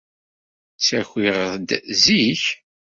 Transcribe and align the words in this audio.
Ttakiɣ-d 0.75 1.69
zik. 2.03 2.43